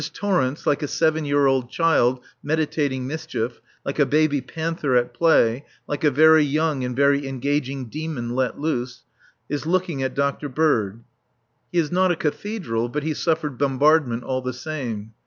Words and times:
Torrence, 0.11 0.65
like 0.65 0.81
a 0.81 0.87
seven 0.87 1.25
year 1.25 1.45
old 1.45 1.69
child 1.69 2.21
meditating 2.41 3.05
mischief, 3.05 3.61
like 3.85 3.99
a 3.99 4.05
baby 4.07 4.41
panther 4.41 4.95
at 4.95 5.13
play, 5.13 5.63
like 5.85 6.03
a 6.03 6.09
very 6.09 6.43
young 6.43 6.83
and 6.83 6.95
very 6.95 7.27
engaging 7.27 7.85
demon 7.85 8.33
let 8.35 8.59
loose, 8.59 9.03
is 9.47 9.67
looking 9.67 10.01
at 10.01 10.15
Dr. 10.15 10.49
Bird. 10.49 11.03
He 11.71 11.77
is 11.77 11.91
not 11.91 12.11
a 12.11 12.15
Cathedral, 12.15 12.89
but 12.89 13.03
he 13.03 13.13
suffered 13.13 13.59
bombardment 13.59 14.23
all 14.23 14.41
the 14.41 14.53
same. 14.53 15.13